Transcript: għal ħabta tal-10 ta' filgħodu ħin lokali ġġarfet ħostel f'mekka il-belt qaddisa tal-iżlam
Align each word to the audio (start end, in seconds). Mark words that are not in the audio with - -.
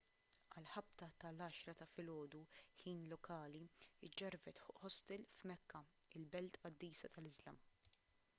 għal 0.59 0.69
ħabta 0.75 1.09
tal-10 1.23 1.75
ta' 1.81 1.87
filgħodu 1.97 2.41
ħin 2.79 3.03
lokali 3.11 3.63
ġġarfet 4.17 4.63
ħostel 4.71 5.29
f'mekka 5.43 5.85
il-belt 6.23 6.61
qaddisa 6.65 7.13
tal-iżlam 7.19 7.65